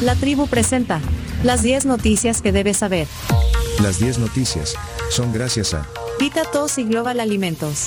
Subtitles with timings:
[0.00, 1.00] La tribu presenta
[1.42, 3.08] las 10 noticias que debes saber.
[3.82, 4.76] Las 10 noticias
[5.10, 5.88] son gracias a
[6.20, 7.86] Vita Tos y Global Alimentos.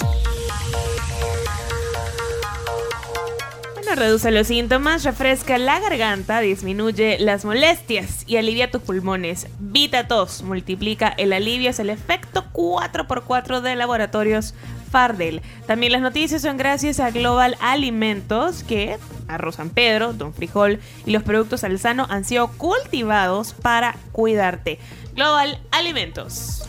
[3.76, 9.48] Bueno, reduce los síntomas, refresca la garganta, disminuye las molestias y alivia tus pulmones.
[9.60, 14.54] Vita Tos multiplica el alivio, es el efecto 4x4 de laboratorios
[14.92, 15.42] Fardel.
[15.66, 18.98] También las noticias son gracias a Global Alimentos, que
[19.34, 24.80] arroz San Pedro, Don Frijol y los productos Alzano han sido cultivados para cuidarte.
[25.16, 26.64] Global Alimentos.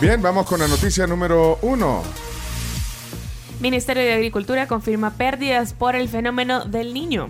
[0.00, 2.02] Bien, vamos con la noticia número uno.
[3.60, 7.28] Ministerio de Agricultura confirma pérdidas por el fenómeno del niño.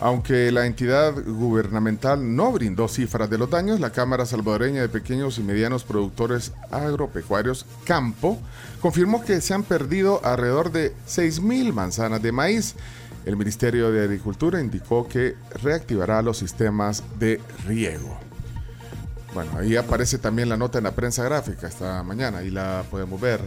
[0.00, 5.36] Aunque la entidad gubernamental no brindó cifras de los daños, la Cámara Salvadoreña de Pequeños
[5.38, 8.38] y Medianos Productores Agropecuarios, Campo,
[8.80, 12.76] confirmó que se han perdido alrededor de 6.000 manzanas de maíz.
[13.24, 18.18] El Ministerio de Agricultura indicó que reactivará los sistemas de riego.
[19.34, 23.20] Bueno, ahí aparece también la nota en la prensa gráfica esta mañana, ahí la podemos
[23.20, 23.40] ver.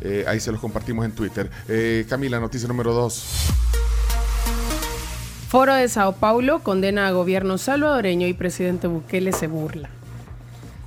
[0.00, 1.50] Eh, ahí se los compartimos en Twitter.
[1.68, 3.24] Eh, Camila, noticia número 2.
[5.48, 9.88] Foro de Sao Paulo condena a gobierno salvadoreño y presidente Bukele se burla.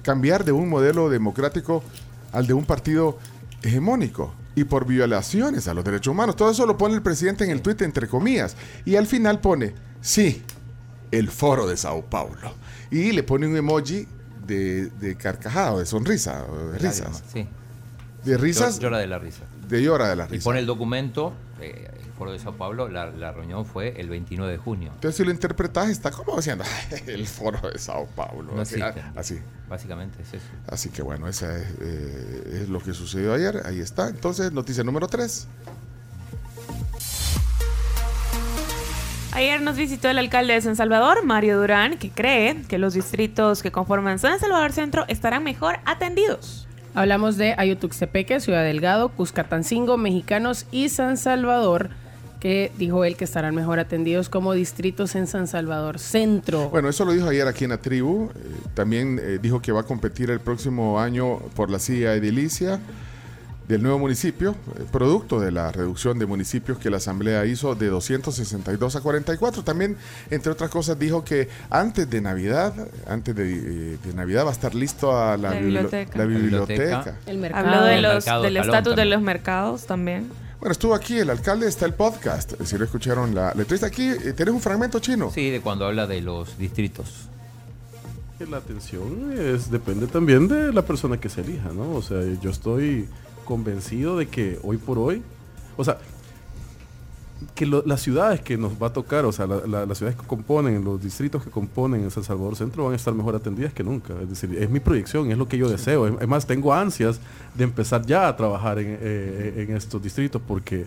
[0.02, 1.82] Cambiar de un modelo democrático
[2.32, 3.18] al de un partido
[3.62, 6.36] hegemónico y por violaciones a los derechos humanos.
[6.36, 8.56] Todo eso lo pone el presidente en el tuit entre comillas.
[8.84, 10.42] Y al final pone, sí,
[11.10, 12.54] el Foro de Sao Paulo.
[12.90, 14.06] Y le pone un emoji
[14.46, 17.24] de, de carcajada, o de sonrisa, o de risas.
[17.32, 17.48] Sí.
[18.24, 19.42] De risas, Llora de la risa.
[19.68, 20.44] de llora de la Y risa.
[20.44, 24.52] pone el documento, eh, el Foro de Sao Paulo, la, la reunión fue el 29
[24.52, 24.90] de junio.
[24.94, 26.64] Entonces, si lo interpretas, está como diciendo
[27.06, 28.52] el foro de Sao Paulo.
[28.54, 29.02] No así, existe.
[29.16, 29.38] así.
[29.68, 30.46] Básicamente es eso.
[30.68, 33.62] Así que bueno, esa es, eh, es lo que sucedió ayer.
[33.66, 34.08] Ahí está.
[34.08, 35.48] Entonces, noticia número 3.
[39.32, 43.62] Ayer nos visitó el alcalde de San Salvador, Mario Durán, que cree que los distritos
[43.62, 46.68] que conforman San Salvador Centro estarán mejor atendidos.
[46.94, 51.90] Hablamos de Ayutuxtepeque, Ciudad Delgado, Cuscatancingo, Mexicanos y San Salvador,
[52.38, 56.68] que dijo él que estarán mejor atendidos como distritos en San Salvador Centro.
[56.70, 58.30] Bueno, eso lo dijo ayer aquí en la tribu.
[58.34, 58.38] Eh,
[58.74, 62.78] también eh, dijo que va a competir el próximo año por la silla edilicia
[63.68, 67.88] del nuevo municipio, eh, producto de la reducción de municipios que la Asamblea hizo de
[67.88, 69.62] 262 a 44.
[69.64, 69.96] También,
[70.30, 72.74] entre otras cosas, dijo que antes de Navidad,
[73.06, 73.44] antes de,
[73.94, 76.18] eh, de Navidad va a estar listo a la, La bibli- biblioteca.
[76.18, 76.82] la La biblioteca.
[76.84, 77.16] biblioteca.
[77.26, 77.66] el mercado.
[77.68, 80.28] Habló de el los, mercado del estatus de los mercados también.
[80.60, 82.52] Bueno, estuvo aquí el alcalde, está el podcast.
[82.64, 85.30] Si no escucharon la, la entrevista aquí, eh, ¿tenés un fragmento chino?
[85.34, 87.28] Sí, de cuando habla de los distritos.
[88.50, 91.92] La atención es, depende también de la persona que se elija, ¿no?
[91.92, 93.08] O sea, yo estoy
[93.44, 95.22] convencido de que hoy por hoy,
[95.76, 95.98] o sea,
[97.54, 100.18] que lo- las ciudades que nos va a tocar, o sea, la- la- las ciudades
[100.18, 103.72] que componen, los distritos que componen en San Salvador Centro van a estar mejor atendidas
[103.72, 104.14] que nunca.
[104.22, 106.06] Es decir, es mi proyección, es lo que yo deseo.
[106.06, 107.20] Es, es más, tengo ansias
[107.54, 110.86] de empezar ya a trabajar en, eh, en estos distritos porque,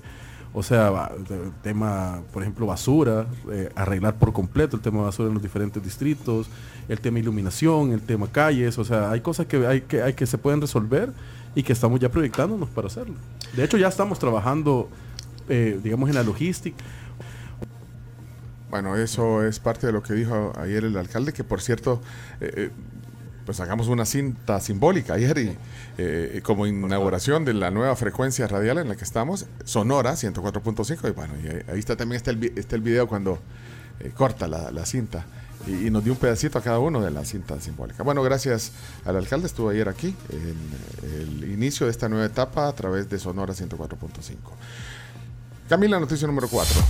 [0.53, 5.03] o sea, va- de- tema, por ejemplo, basura, eh, arreglar por completo el tema de
[5.05, 6.47] basura en los diferentes distritos,
[6.89, 10.25] el tema iluminación, el tema calles, o sea, hay cosas que hay que, hay que
[10.25, 11.11] se pueden resolver
[11.57, 13.15] y que estamos ya proyectándonos para hacerlo.
[13.55, 14.89] De hecho, ya estamos trabajando,
[15.49, 16.77] eh, digamos, en la logística.
[18.69, 21.99] Bueno, eso es parte de lo que dijo ayer el alcalde, que por cierto,
[22.41, 22.69] eh, eh,
[23.45, 25.57] pues sacamos una cinta simbólica ayer y
[25.97, 31.11] eh, como inauguración de la nueva frecuencia radial en la que estamos, Sonora 104.5, y
[31.11, 33.39] bueno, y ahí- está también está el, está el video cuando
[34.01, 35.25] eh, corta la, la cinta
[35.65, 38.03] y, nos dio un pedacito a cada uno de la cinta simbólica.
[38.03, 38.71] Bueno, gracias
[39.05, 43.17] al alcalde, estuvo ayer aquí en el inicio de esta nueva etapa a través de
[43.17, 44.35] Sonora 104.5.
[45.67, 46.81] Camila, noticia número 4.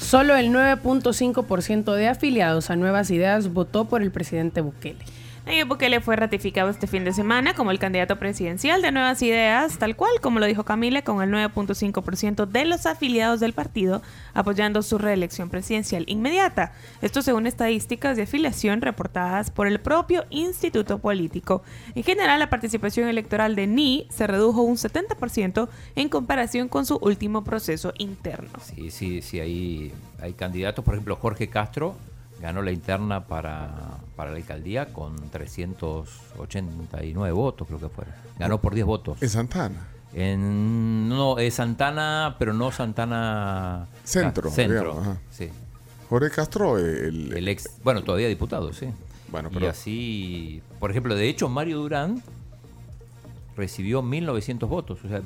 [0.00, 5.04] Solo el 9.5% de afiliados a Nuevas Ideas votó por el presidente Bukele.
[5.50, 9.78] Nayib Bukele fue ratificado este fin de semana como el candidato presidencial de Nuevas Ideas,
[9.78, 14.00] tal cual como lo dijo Camila, con el 9.5% de los afiliados del partido
[14.32, 16.72] apoyando su reelección presidencial inmediata.
[17.02, 21.64] Esto según estadísticas de afiliación reportadas por el propio Instituto Político.
[21.96, 26.96] En general, la participación electoral de NI se redujo un 70% en comparación con su
[26.98, 28.50] último proceso interno.
[28.62, 29.92] Sí, sí, sí, hay,
[30.22, 31.96] hay candidatos, por ejemplo, Jorge Castro
[32.40, 38.14] ganó la interna para, para la alcaldía con 389 votos, creo que fueron.
[38.38, 39.22] Ganó por 10 votos.
[39.22, 39.86] En Santana.
[40.12, 43.86] En, no, es Santana, pero no Santana...
[44.04, 45.48] Centro, Ah, centro, digamos, sí.
[46.08, 48.88] Jorge Castro, el, El ex, bueno, todavía diputado, sí.
[49.28, 52.20] Bueno, Y pero así, por ejemplo, de hecho, Mario Durán
[53.56, 54.98] recibió 1.900 votos.
[55.04, 55.20] O sea,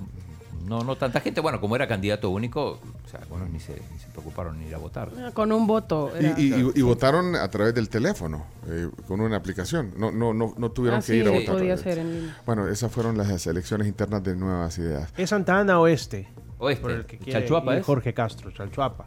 [0.66, 1.40] no, no tanta gente.
[1.40, 4.75] Bueno, como era candidato único, o sea, algunos ni se, ni se preocuparon ni ir
[4.75, 5.11] a votar.
[5.19, 6.11] Ah, Con un voto.
[6.20, 9.93] y, era- y- y- y votaron a través del teléfono, eh, con una aplicación.
[9.96, 11.55] No, no, no, no tuvieron Ah, que sí, ir a sí, votar.
[11.56, 12.34] podía ser en.
[12.46, 15.11] Bueno, esas fueron las elecciones internas de Nuevas Ideas.
[15.16, 16.28] ¿Es Santana Oeste?
[16.58, 17.87] Oeste, Por el que quiere Chalchuapa ir es.
[17.87, 19.06] Jorge Castro, Chalchuapa.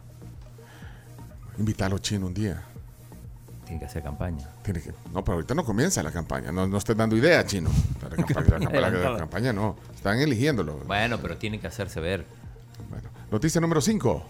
[1.58, 2.62] Invítalo chino un día.
[3.68, 4.48] Tiene que hacer campaña.
[4.62, 6.50] Tiene que, no, pero ahorita no comienza la campaña.
[6.50, 7.68] No, no estés dando idea, chino.
[8.02, 8.58] La campaña, la
[8.90, 9.76] campaña- la campaña no.
[9.94, 10.78] Están eligiéndolo.
[10.86, 12.24] Bueno, pero tiene que hacerse ver.
[12.88, 14.24] Bueno, noticia número 5.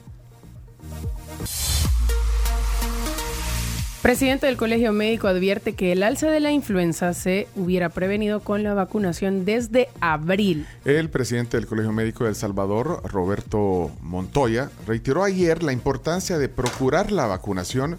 [4.03, 8.63] Presidente del Colegio Médico advierte que el alza de la influenza se hubiera prevenido con
[8.63, 10.67] la vacunación desde abril.
[10.85, 16.49] El presidente del Colegio Médico de El Salvador, Roberto Montoya, reiteró ayer la importancia de
[16.49, 17.99] procurar la vacunación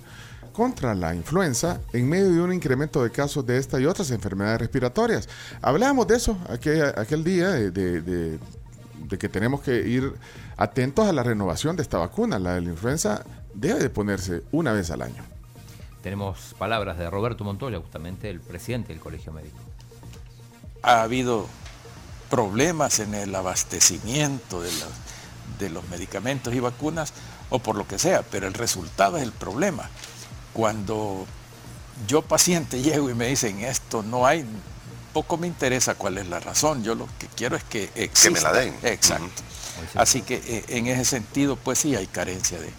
[0.52, 4.60] contra la influenza en medio de un incremento de casos de esta y otras enfermedades
[4.60, 5.28] respiratorias.
[5.62, 8.40] Hablábamos de eso aquel, aquel día, de, de- de-
[9.08, 10.14] de que tenemos que ir
[10.58, 12.38] atentos a la renovación de esta vacuna.
[12.38, 13.24] La de la influenza
[13.54, 15.24] debe de ponerse una vez al año.
[16.04, 19.58] Tenemos palabras de Roberto Montoya, justamente el presidente del Colegio Médico.
[20.82, 21.46] ha habido
[22.30, 27.14] problemas en el abastecimiento de, la- de los medicamentos y vacunas
[27.50, 29.90] o por lo que sea, pero el resultado es el problema.
[30.54, 31.26] Cuando
[32.08, 34.46] yo paciente llego y me dicen esto no hay,
[35.14, 38.32] poco me interesa cuál es la razón, yo lo que quiero es que exista.
[38.32, 38.76] me la den.
[38.84, 39.44] Exacto.
[39.96, 42.70] Así que eh, en ese sentido pues sí hay carencia de,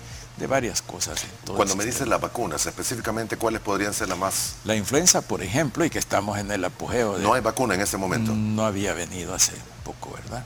[0.40, 1.22] de varias cosas.
[1.46, 4.54] Cuando me dices las vacunas, específicamente, ¿cuáles podrían ser las más...?
[4.64, 7.22] La influenza, por ejemplo, y que estamos en el apogeo de...
[7.22, 8.32] No hay vacuna en este momento.
[8.32, 9.52] No había venido hace
[9.84, 10.44] poco, ¿verdad?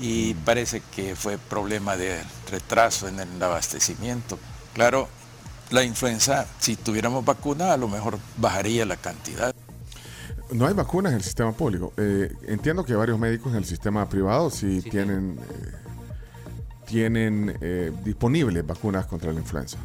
[0.00, 2.20] Y parece que fue problema de
[2.50, 4.38] retraso en el abastecimiento.
[4.74, 5.08] Claro,
[5.70, 9.54] la influenza, si tuviéramos vacuna, a lo mejor bajaría la cantidad.
[10.52, 11.92] No hay vacunas en el sistema público.
[11.96, 15.72] Eh, entiendo que varios médicos en el sistema privado sí, tienen, eh,
[16.86, 19.78] tienen eh, disponibles vacunas contra la influenza.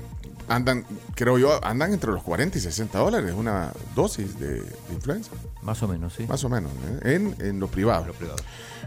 [0.48, 0.86] Andan,
[1.16, 5.32] creo yo, andan entre los 40 y 60 dólares una dosis de, de influenza.
[5.62, 6.26] Más o menos, sí.
[6.28, 6.72] Más o menos,
[7.04, 7.16] ¿eh?
[7.16, 8.08] en, en lo privado.
[8.08, 8.38] Lo privado.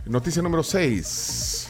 [0.06, 1.68] Noticia número 6.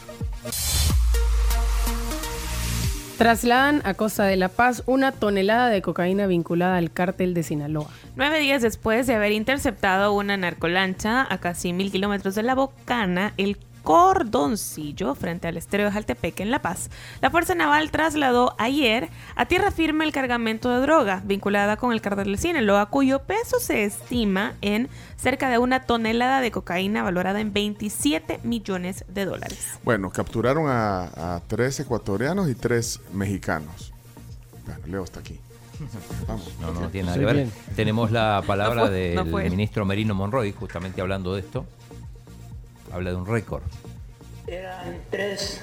[3.19, 7.89] Trasladan a Costa de La Paz una tonelada de cocaína vinculada al cártel de Sinaloa.
[8.15, 13.33] Nueve días después de haber interceptado una narcolancha a casi mil kilómetros de la Bocana,
[13.35, 16.89] el Cordoncillo, frente al estero de Jaltepec en La Paz,
[17.21, 22.01] la Fuerza Naval trasladó ayer a tierra firme el cargamento de droga vinculada con el
[22.01, 27.39] cártel de Sinaloa, cuyo peso se estima en cerca de una tonelada de cocaína valorada
[27.41, 29.79] en 27 millones de dólares.
[29.83, 33.93] Bueno, capturaron a, a tres ecuatorianos y tres mexicanos.
[34.65, 35.39] Bueno, Leo está aquí.
[36.27, 36.51] Vamos.
[36.59, 37.47] No, no, tiene nada que ver.
[37.75, 41.65] Tenemos la palabra No fue- del no ministro Merino Monroy, justamente hablando de esto.
[42.91, 43.63] Habla de un récord.
[44.47, 45.61] Eran tres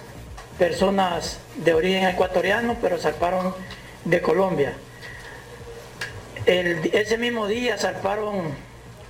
[0.59, 3.55] personas de origen ecuatoriano, pero zarparon
[4.05, 4.75] de Colombia.
[6.47, 8.55] Ese mismo día zarparon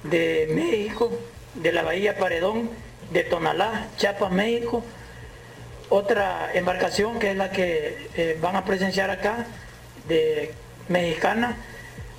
[0.02, 1.10] de México,
[1.54, 2.70] de la Bahía Paredón,
[3.12, 4.82] de Tonalá, Chiapas, México.
[5.90, 9.46] Otra embarcación que es la que eh, van a presenciar acá,
[10.08, 10.52] de
[10.88, 11.56] mexicana,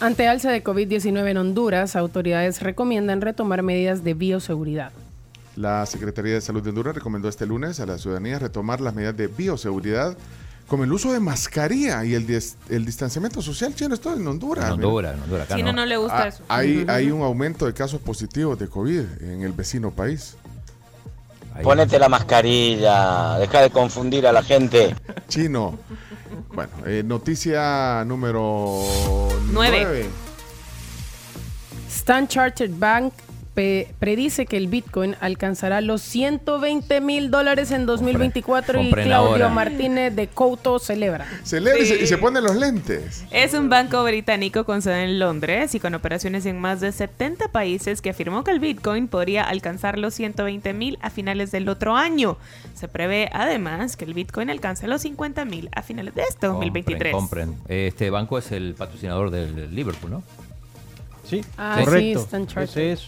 [0.00, 4.92] Ante alza de COVID-19 en Honduras, autoridades recomiendan retomar medidas de bioseguridad.
[5.56, 9.14] La Secretaría de Salud de Honduras recomendó este lunes a la ciudadanía retomar las medidas
[9.16, 10.16] de bioseguridad
[10.70, 13.74] como el uso de mascarilla y el, dis- el distanciamiento social.
[13.74, 14.66] Chino, esto en Honduras.
[14.66, 14.72] En.
[14.74, 16.44] Honduras, en Honduras, acá Si no, no le gusta Ah, eso.
[16.48, 20.36] Hay, hay un aumento de casos positivos de COVID en el vecino país.
[21.64, 24.94] Ponete la mascarilla, deja de confundir a la gente.
[25.28, 25.76] Chino.
[26.54, 28.80] Bueno, eh, noticia número
[29.50, 29.80] Nueve.
[29.82, 30.06] 9.
[31.88, 33.12] Stan Chartered Bank
[33.98, 39.48] predice que el Bitcoin alcanzará los 120 mil dólares en 2024 y Claudio ahora.
[39.48, 41.26] Martínez de Couto celebra.
[41.52, 42.16] Lee y, se, y se Sí.
[42.16, 43.24] ponen los lentes.
[43.30, 47.48] Es un banco británico con sede en Londres y con operaciones en más de 70
[47.48, 51.96] países que afirmó que el Bitcoin podría alcanzar los 120 mil a finales del otro
[51.96, 52.36] año.
[52.74, 57.12] Se prevé además que el Bitcoin alcance los 50 mil a finales de este 2023.
[57.12, 57.76] Compren, compren.
[57.86, 60.22] Este banco es el patrocinador del Liverpool, ¿no?
[61.28, 62.26] Sí, Ah, sí, correcto.
[62.30, 62.64] Chartered.
[62.64, 63.06] Ese es.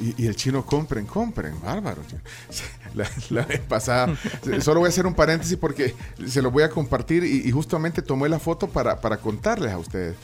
[0.00, 2.02] Y, y el chino compren, compren, bárbaro.
[2.94, 4.16] La, la vez pasada,
[4.60, 5.94] solo voy a hacer un paréntesis porque
[6.26, 9.78] se lo voy a compartir y, y justamente tomé la foto para, para contarles a
[9.78, 10.16] ustedes.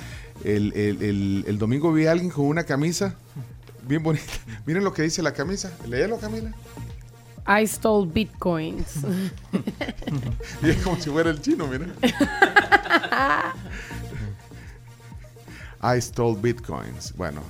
[0.43, 3.15] El, el- el- el domingo vi a alguien con una camisa
[3.87, 4.33] bien bonita.
[4.67, 5.71] Miren lo que dice la camisa.
[5.87, 6.53] Léelo, Camila.
[7.49, 8.97] I stole Bitcoins.
[10.61, 11.93] Y es como si fuera el chino, miren.
[15.83, 17.13] I stole bitcoins.
[17.17, 17.43] Bueno,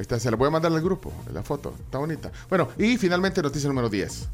[0.00, 0.18] ahí está.
[0.18, 1.74] Se la voy a mandar al grupo, la foto.
[1.84, 2.32] Está bonita.
[2.48, 4.28] Bueno, y finalmente noticia número 10.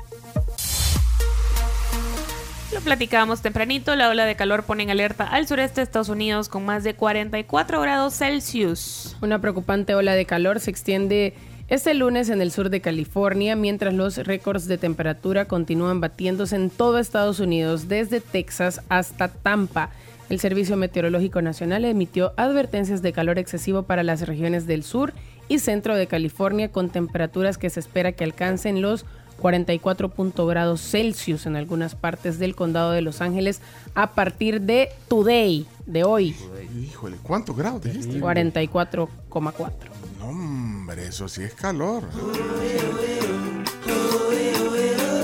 [2.72, 6.48] Lo platicábamos tempranito, la ola de calor pone en alerta al sureste de Estados Unidos
[6.48, 9.16] con más de 44 grados Celsius.
[9.22, 11.34] Una preocupante ola de calor se extiende
[11.68, 16.70] este lunes en el sur de California, mientras los récords de temperatura continúan batiéndose en
[16.70, 19.90] todo Estados Unidos, desde Texas hasta Tampa.
[20.28, 25.12] El Servicio Meteorológico Nacional emitió advertencias de calor excesivo para las regiones del sur
[25.48, 29.04] y centro de California, con temperaturas que se espera que alcancen los
[29.38, 33.60] 44 punto grados Celsius en algunas partes del condado de Los Ángeles
[33.94, 36.34] a partir de today, de hoy,
[36.82, 38.20] Híjole, ¿cuántos grados dijiste?
[38.20, 39.70] 44,4.
[40.18, 42.02] No, hombre, eso sí es calor.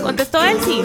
[0.02, 0.82] Contestó él sí.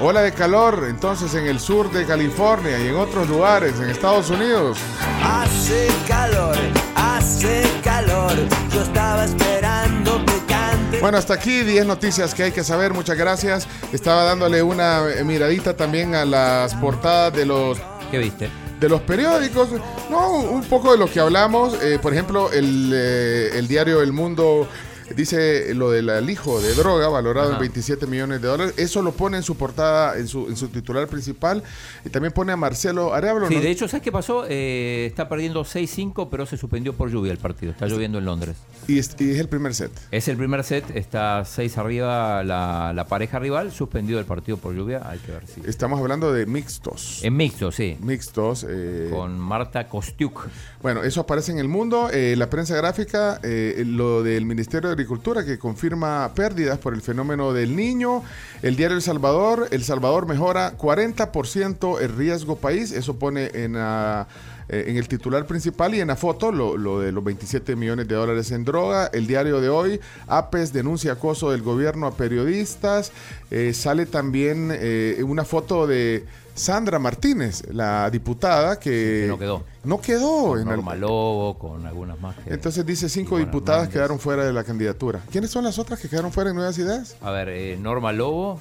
[0.00, 4.30] Ola de calor entonces en el sur de California y en otros lugares en Estados
[4.30, 4.78] Unidos.
[5.22, 6.56] Hace calor,
[6.94, 8.32] hace calor.
[8.72, 11.00] Yo estaba esperando que cante.
[11.00, 12.92] Bueno, hasta aquí 10 noticias que hay que saber.
[12.92, 13.66] Muchas gracias.
[13.92, 17.78] Estaba dándole una eh, miradita también a las portadas de los
[18.10, 18.50] ¿Qué viste?
[18.78, 19.68] de los periódicos.
[20.10, 21.82] No, un poco de lo que hablamos.
[21.82, 24.68] Eh, por ejemplo, el, eh, el diario El Mundo
[25.14, 27.60] dice lo del alijo de droga valorado en Ajá.
[27.60, 28.74] 27 millones de dólares.
[28.76, 31.62] Eso lo pone en su portada, en su, en su titular principal.
[32.04, 33.48] Y también pone a Marcelo Arevalo.
[33.48, 33.60] Sí, ¿no?
[33.60, 34.44] de hecho, ¿sabes qué pasó?
[34.48, 37.72] Eh, está perdiendo 6-5, pero se suspendió por lluvia el partido.
[37.72, 38.56] Está lloviendo en Londres.
[38.88, 39.90] y, es, y es el primer set.
[40.10, 44.74] Es el primer set, está 6 arriba la, la pareja rival, suspendido el partido por
[44.74, 45.02] lluvia.
[45.08, 45.60] Hay que ver si.
[45.68, 47.20] Estamos hablando de mixtos.
[47.22, 47.96] En mixto, sí.
[48.00, 48.66] Mixtos.
[48.68, 50.46] eh, Con Marta Kostiuk.
[50.82, 52.10] Bueno, eso aparece en el mundo.
[52.12, 57.02] Eh, la prensa gráfica, eh, lo del Ministerio de Agricultura que confirma pérdidas por el
[57.02, 58.22] fenómeno del niño.
[58.62, 62.92] El diario El Salvador, El Salvador mejora 40% el riesgo país.
[62.92, 64.26] Eso pone en, la-
[64.68, 68.08] eh, en el titular principal y en la foto lo, lo de los 27 millones
[68.08, 69.06] de dólares en droga.
[69.12, 73.12] El diario de hoy, APES denuncia acoso del gobierno a periodistas.
[73.50, 76.24] Eh, sale también eh, una foto de...
[76.56, 79.64] Sandra Martínez, la diputada que, que no quedó.
[79.84, 82.34] no quedó en el- Norma Lobo, con algunas más.
[82.36, 83.92] que- entonces dice cinco diputadas Hernández.
[83.92, 85.20] quedaron fuera de la candidatura.
[85.30, 87.14] ¿Quiénes son las otras que quedaron fuera en Nuevas Ideas?
[87.20, 88.58] A ver, Norma Lobo,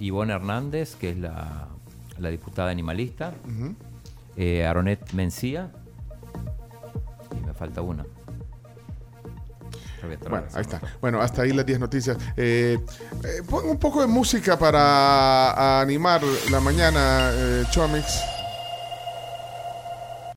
[0.00, 1.68] Ivonne Hernández, que es la,
[2.18, 3.32] la diputada animalista.
[4.38, 5.72] Eh, Aronet Mencía,
[7.36, 8.06] y me falta una.
[10.30, 10.80] Bueno, ahí está.
[11.00, 12.16] Bueno, hasta ahí las 10 noticias.
[12.36, 12.78] Eh,
[13.24, 18.37] eh, pon un poco de música para animar la mañana, eh, Chomix.